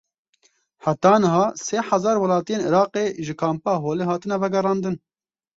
Heta 0.85 1.11
niha 1.25 1.43
sê 1.65 1.77
hezar 1.89 2.15
welatiyên 2.23 2.65
Iraqê 2.69 3.05
ji 3.25 3.33
Kampa 3.41 3.73
Holê 3.83 4.05
hatine 4.09 4.37
vegerandin. 4.43 4.95